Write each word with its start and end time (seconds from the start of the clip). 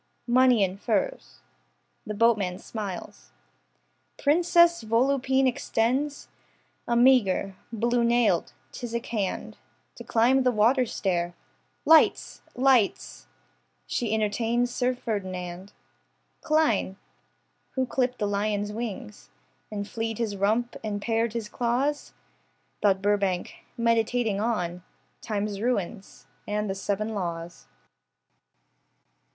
Money 0.25 0.63
in 0.63 0.77
furs. 0.79 1.41
The 2.07 2.15
boatman 2.15 2.57
smiles, 2.57 3.29
Princess 4.17 4.83
Volupine 4.83 5.45
extends 5.47 6.27
A 6.87 6.95
meagre, 6.95 7.55
blue 7.71 8.03
nailed, 8.03 8.51
phthisic 8.73 9.05
hand 9.05 9.57
To 9.97 10.03
climb 10.03 10.41
the 10.41 10.51
waterstair. 10.51 11.35
Lights, 11.85 12.41
lights, 12.55 13.27
She 13.85 14.11
entertains 14.11 14.73
Sir 14.73 14.95
Ferdinand 14.95 15.71
Klein. 16.41 16.97
Who 17.75 17.85
clipped 17.85 18.17
the 18.17 18.25
lion's 18.27 18.71
wings 18.71 19.29
And 19.69 19.87
flea'd 19.87 20.17
his 20.17 20.35
rump 20.35 20.75
and 20.83 20.99
pared 20.99 21.33
his 21.33 21.47
claws? 21.47 22.13
Thought 22.81 23.03
Burbank, 23.03 23.53
meditating 23.77 24.39
on 24.41 24.81
Time's 25.21 25.61
ruins, 25.61 26.25
and 26.47 26.67
the 26.67 26.73
seven 26.73 27.09
laws. 27.13 27.67